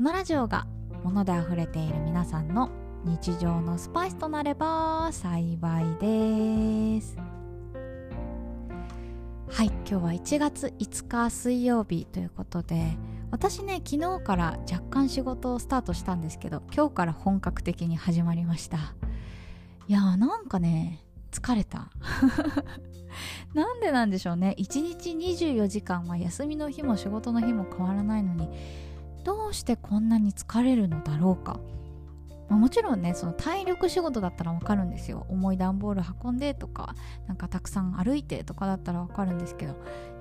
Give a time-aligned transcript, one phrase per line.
[0.00, 0.66] このラジオが
[1.04, 2.70] 物で溢れている皆さんの
[3.04, 7.18] 日常のスパイスとなれば幸いです。
[9.50, 12.96] はい今日は1月5日水曜日ということで
[13.30, 18.94] 私ね昨日から若干仕事をスタートしたんですけど今日から本格的に始まりました。
[19.86, 21.90] いやーなんかね疲れた。
[23.52, 24.54] なんでなんでしょうね。
[24.58, 28.48] 1日24時間は休みの日も仕事の日も変わらないのに
[29.24, 31.60] どうしてこんなに疲れるのだろうか。
[32.50, 35.24] まあ、もちろんねその体力仕事だったらわかるんですよ。
[35.28, 36.96] 重い段ボール運んでとか
[37.28, 39.74] なんかたくさん歩いてとかだったらわかるんですけど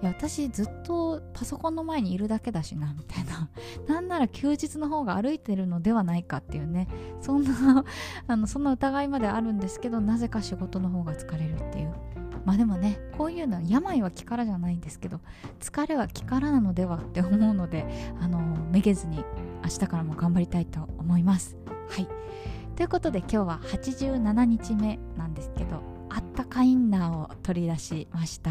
[0.03, 3.49] いや私ずっとパソコンの前にいるだけだしなみたいな。
[3.93, 6.87] なんなら休日の方が歩いてるのではないかっていうね。
[7.19, 7.83] そんな
[8.27, 12.18] あのそんな疑いまであるんですけどなぜか仕事の方が疲れるっていう。
[12.49, 15.19] まあでもねこういうのは病は気からじゃないんですけど
[15.59, 17.85] 疲れは気からなのではって思うので
[18.19, 18.39] あの
[18.71, 19.23] めげずに
[19.63, 21.57] 明日からも頑張りたいと思います。
[21.89, 22.07] はい。
[22.75, 28.49] ということで今日は87日目なんですけどあったかインナーを取り出しました。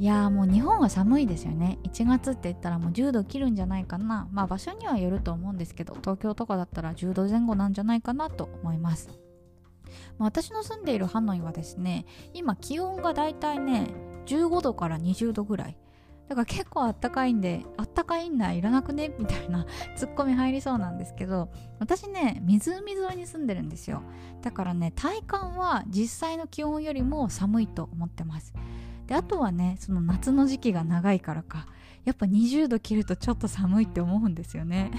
[0.00, 1.78] いやーもう日本は寒いですよね。
[1.84, 4.26] 1月って言ったらもう10度切るんじゃないかな。
[4.32, 9.23] まあ場所にはよると思うんですけど東京とかだったら10度前後なんじゃないかなと思います。
[10.18, 13.88] まあ、私の住んでいるハノイはですね今気温がだいたいね
[14.26, 15.76] 15度から20度ぐらい。
[16.28, 19.14] だから結構あったかいんであったかいんないらなくね？
[19.18, 24.02] みたいな ツッコミ入りそうなんですけど私ね湖沿いに住んでるんですよ。
[24.40, 28.54] だからね体感は実際の気温よりも寒いと思ってます。
[29.06, 31.66] であとはねその夏の時期が長いからか
[32.06, 34.90] やっぱ20度切るとちょっと寒いって思うんですよね。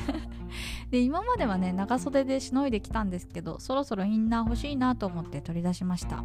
[0.92, 6.24] で今まではね長袖でしのいできたんですけどそろそろインナー欲しいなと思って取り出しました。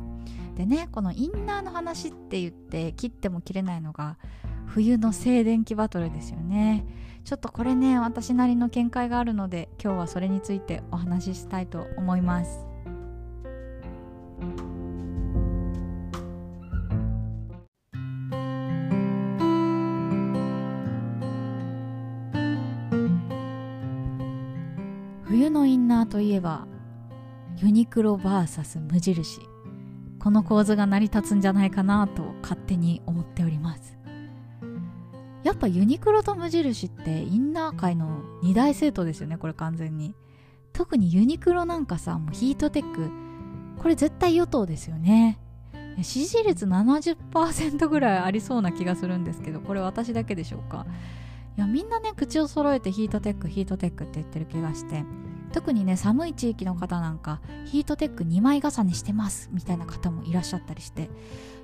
[0.56, 4.18] でねこのインナーの話って言って切っても切れないのが
[4.66, 6.84] 冬の静電気バトルですよね。
[7.24, 12.69] ちょっとこれね私なりの見解があるので今日はそれについてお話ししたいと思います。
[26.20, 26.66] といえば
[27.56, 29.40] ユニクロ VS 無印。
[30.18, 33.96] この構図が成り立つんじゃないかなと勝手に思っております。
[35.42, 40.14] やっぱユニクロと無印ってインナー界の二大政党ですよねこれ完全に。
[40.74, 43.08] 特にユニクロなんかさもうヒートテック。
[43.78, 45.40] これ絶対与党ですよね。
[46.02, 50.84] 支持率70%ぐらいありそうな気がするんですけどこれ私だけでしょうか。
[51.56, 55.02] いやみんなね口を揃えてヒートテックヒートテックって言ってる気がして。
[55.52, 61.10] 特にね寒い地域の方なんかヒートテック2枚重ねしてますみたいな方もいらっしゃったりして。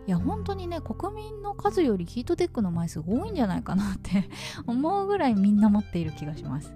[0.07, 4.31] いや本当にね国民の数よりヒートテックの枚数多いんじゃないかなって
[4.65, 6.73] 思うぐらいみんな持っている気がします。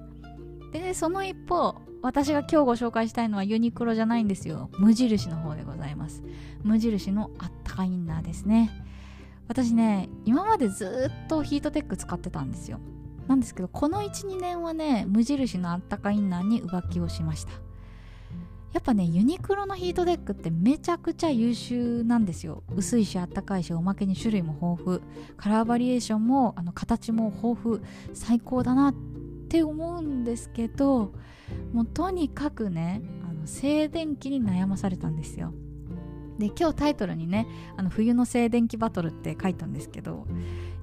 [0.73, 4.71] でねその一方私が今日ご紹介したいのはユニクロじゃないんですよ。
[4.79, 6.25] 無印の方でございます。
[6.65, 8.71] 無印のあったかインナーですね。
[9.47, 12.81] 私ね今までずっとヒートテック使ってたんですよ。
[13.27, 17.53] なんですけどこの12年はね無印のあったかインナーに浮気をしました。
[18.73, 22.63] やっぱねユニクロのヒートテックってめちゃくちゃ優秀なんですよ。
[22.77, 25.01] 薄いしあったかいしおまけに種類も豊富。
[25.37, 27.81] カラーバリエーションもあの形も豊富。
[28.15, 28.95] 最高だなっ
[29.49, 31.13] て思うんですけど
[31.73, 35.53] もうとにかくねあの静電気に悩まされたんですよ。
[36.41, 37.47] で今日タイトルにね
[37.77, 40.27] あの冬の静電気バトルって書いたんですけど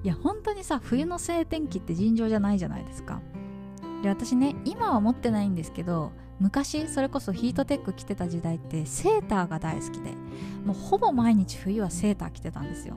[0.02, 3.20] いや本当にさ冬の静電気って尋常じゃないじゃないですか。
[4.02, 10.12] で私ね今は持ってないんですけど昔それこそヒートテック着てた時代ってセーターが大好きで
[10.64, 12.96] もうほぼ毎日冬はセーター着てたんですよ。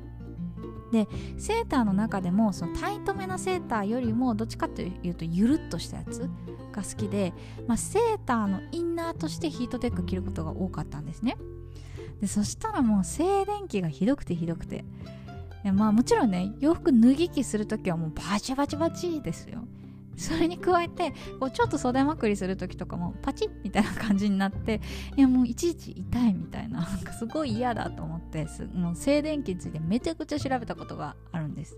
[0.92, 6.30] でセーターの中でもそのタイトめなセーターよりもどっちかというとゆるっとしたやつ
[6.72, 7.34] が好きで、
[7.66, 11.38] まあ、セーターのインナーとしてヒートテック着ることが多かったんですね。
[12.20, 14.84] でそしたらもう静電気がひどくてひどくて。
[15.64, 19.60] まあもちろんね洋服脱ぎ着する時はもうバチバチバチですよ。
[20.18, 24.82] それに加えてこうちょっと袖まくりする時とかもパチッみたいな感じになって
[25.16, 31.78] いやもういちいち痛いみたいななんかすごい嫌だと思ってもう静電気についてめちゃくちゃ調べたことがあるんです。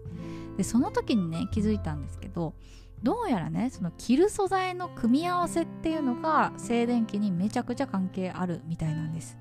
[0.58, 2.54] でその時にね気づいたんですけど
[3.02, 9.38] どうやらねその着る素材の組み合わせっていうのが静電気にめちゃくちゃ関係あるみたいなんです。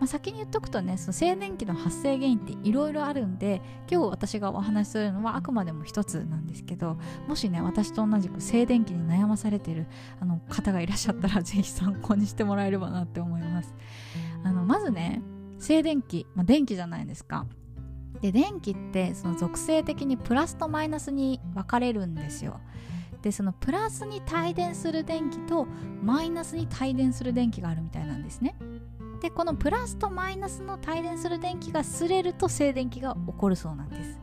[0.00, 6.98] まあ、先に言っとくとねその静電気の発生原因っていろいろあるんで今日私がお話しするのはあくまでも一つなんですけど
[7.28, 9.86] もしね私と同じく静電気に悩まされてる
[10.20, 13.74] あの方がいらっしゃったら ぜひ参考にしてもらえればなって思います。
[14.42, 15.22] あのまずね
[15.58, 17.46] 静電気、まあ、電気じゃないですか。
[18.20, 22.60] で電気ってその属性的にプラスとマイナスに分かれるんですよ。
[23.22, 25.66] でそのプラスに帯電する電気と
[26.02, 28.54] マイナスに帯電する電気があるみたいなんですね。
[29.24, 34.20] でこのプラスとマイナスの帯電する電気が擦れると静電気が起こるそうなんです。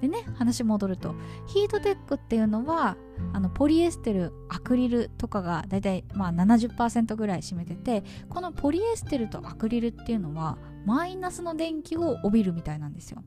[0.00, 1.14] でね話戻ると
[1.46, 2.96] ヒートテックっていうのは
[3.34, 13.22] あのポリエステルアクリルとかがだいたいまあ70%ぐらい占めててこのポリエステルとアクリルっていうのはマイナスの電気を帯びるみたいなんですよ。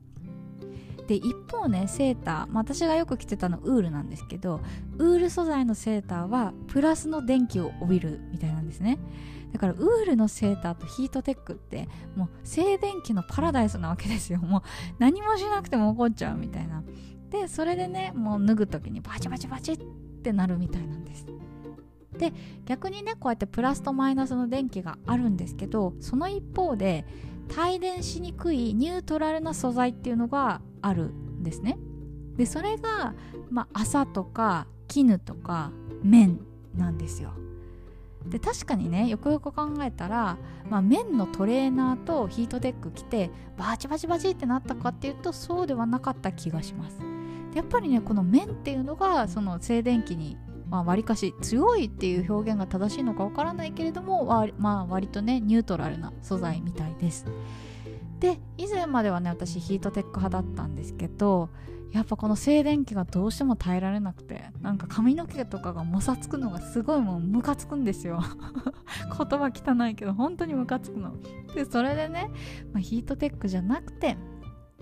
[1.06, 4.60] で一方ねセーター、まあ、私がよく着てたのウールなんですけど
[4.98, 8.98] ウール素材のセーターはプラスの電気を帯びるみたいなんですね。
[9.52, 14.38] だからウールのセーターとヒートテックってもう静電気のパラダイスなわけですよ。
[14.40, 14.62] もう
[14.98, 16.82] 何もしなくても起こっちゃうみたいな。
[17.30, 19.78] でそれでねもう脱ぐ時にバチバチバチっ
[20.22, 21.26] てなるみたいなんです。
[22.16, 22.32] で
[22.66, 27.06] 逆にねこうやってプラスとマイナスの電気があるんですけどその一方で
[27.58, 31.78] 帯電しにくいニュートラルな素材っていうのがあるんですね。
[32.36, 33.14] でそれが、
[33.50, 36.40] まあ、麻とか絹とか綿
[36.74, 37.32] なんですよ。
[38.26, 40.36] で確かにねよくよく考えたら、
[40.68, 46.98] まあ、綿のトレーナーとヒートテック着てバチバチバチってなったかっていうとそうではなかった気がします。
[47.52, 50.36] でやっぱりねこの綿っていうのがその静電気に
[50.70, 54.26] まあ、かし強いっていう表現が正しいのかわからないけれども、
[54.56, 57.26] まあ、割とねニュートラルな素材みたいです。
[58.20, 61.48] で以前まではね私ヒートテック派だったんですけど
[61.92, 68.20] やっぱこの静電気がどうしても耐えられなくてなんか髪の毛とかがもさつくのがすごいもうムカつくんですよ。
[69.18, 71.14] 言葉汚いけど本当にムカつくの。
[71.54, 72.30] でそれでね、
[72.72, 74.16] まあ、ヒートテックじゃなくて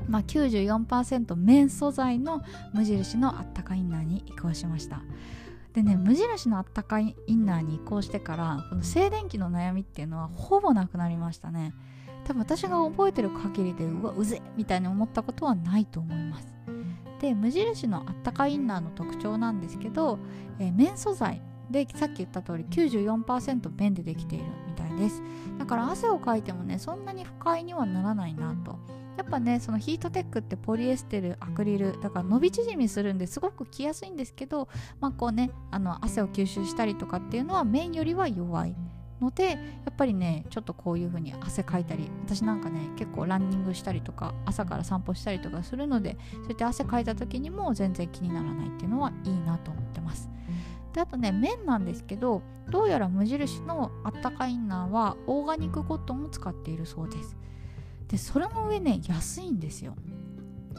[0.07, 2.43] まあ、94%綿素材の
[2.73, 5.03] 無印のあったかインナーに移行しました。
[5.73, 11.75] でね無印のあったかいインナーに移行してからこの静電気の悩みっていうのはほぼなくなりましたね。
[12.29, 16.55] 多分私が覚えてる限りでうわうぜみたいに思ったことはないと思います。
[17.23, 20.19] で無印のあったかインナーの特徴なんですけど、
[20.59, 21.41] えー、綿素材。
[21.71, 25.23] でさっき言った通り94%綿でできているみたいです。
[25.59, 28.79] だから汗をかいてもねそんなに不快にはならないなと。
[29.17, 34.69] やっぱねそのヒートテックってポリエステルアクリルだから伸び縮みするんですごく着やすいんですけど
[35.01, 38.77] まあこうねあの汗を吸収したりとかっていうのは綿よりは弱い。
[39.21, 39.57] のでや
[39.91, 50.29] っぱりねちょっとこういう風に汗かいたり私なんかね結構ランニングしたりとか朝から散歩したりとかするのでそうやって汗かいた時にも全然気にならないっていうのはいいなと思ってます。
[50.93, 57.37] であとね綿なんですけどどうやら無印のあったかインナーはオーガニックコットンを使っているそうです。
[58.09, 59.95] でそれの上ね安いんですよ。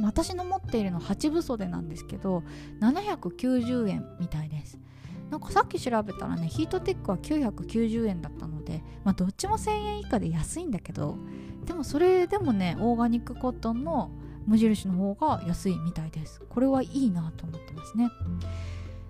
[0.01, 2.43] 私の持っているの8分袖なんですけど
[2.79, 4.79] 790円みたいです。
[5.29, 11.17] なんかさっき調べたらねヒートテックは990円だったので、まあ、どっちも1000円以下で安いんだけど
[11.65, 14.11] でもそれでもねオーガニックコットンの
[14.47, 16.41] 無印の方が安いみたいです。
[16.49, 18.09] これはいいなと思ってますね。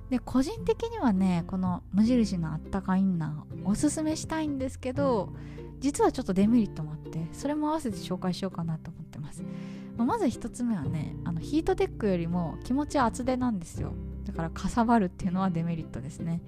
[0.09, 5.29] で個人的にはねこの無印のあったかインナーおすすめしたいんですけど
[5.79, 9.43] 実はちょっとデメリットもあってそれも合わせて紹介しようかなと思ってます、
[9.97, 13.93] ま、まず1つ目はねあのヒートテックよりも気持ち厚手なんですよ。
[14.29, 16.41] だからかさばるっていうのはデメリットですね。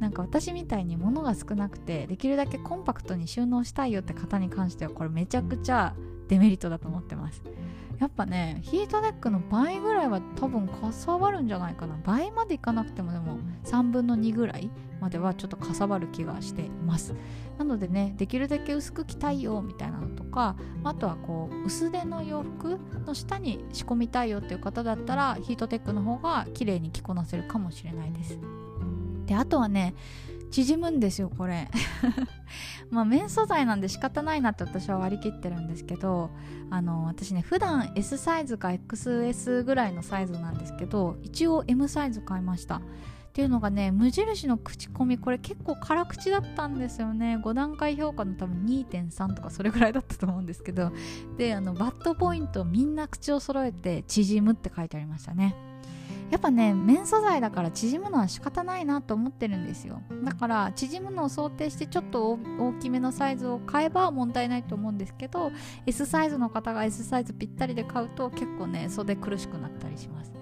[0.00, 5.94] なんか私みたいに物が少なくてできるだけコンパクトに収納したいよって方に関してはこれめちゃくちゃ
[6.28, 7.42] デメリットだと思ってます。
[7.98, 11.96] やっぱねヒートデックの倍ぐらいは多分かさばるんじゃないかな。
[12.04, 17.14] 倍までいかなくてもでも3分の2ぐらいまではちょっとかさばる気がしてます。
[17.58, 28.38] なのでねできるだけ薄く着たいよみたいなのとかあとはこう薄手の洋服の下に仕込みたいよっていう方だったらヒートテックの方が綺麗に着こなせるかもしれないです。
[29.26, 29.94] であとはね
[30.52, 31.68] 縮むんですよこれ。
[32.90, 36.30] まあ綿素材なんで仕方ないなって私は割り切ってるんですけど
[36.70, 42.76] あの私ね普段 S サイズか XS ぐらいのサイズなんですけど一応 M サイズ買いました。
[42.76, 47.38] っていうのがね無印の口コミこれ結構辛口だったんですよね。
[47.38, 50.92] 5段階評価の多分2.3とかそれぐらいだったと思うんですけど。
[51.38, 55.54] であのバッドポイントみんな口を揃えて縮むって書いてありましたね。
[56.32, 60.00] やっぱね綿素材だから縮むのは仕方ないなと思ってるんですよ。
[60.24, 65.52] だから縮むのを想定してちょっと大きめのサイズを買えば問題ないと思うんですけど
[65.84, 70.32] S サイズの方が S サイズぴったりで買うと結構ね袖苦しくなったりします。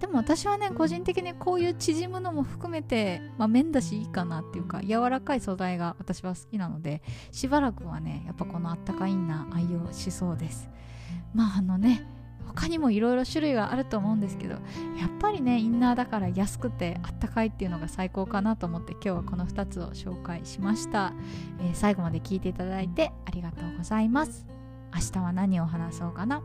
[0.00, 7.00] でも私はね個人的にこういう縮むのも含めて、まあ、綿だしいいかなっていうか柔らかい素材が私は好きなので
[7.30, 10.68] しばらくはねやっぱこのあったかインナー愛用しそうです。
[11.32, 12.04] まああのね
[12.62, 14.60] 他にもいろいろ種類があると思うんですけどやっ
[15.18, 21.12] ぱりねインナーだから安くてあったかいっていうのが最高かなと思って今日はこの2つを紹介しました、
[21.60, 24.46] えー、最後まで聞いていただいてありがとうございます。
[24.94, 26.40] 明日は何を話そうかな？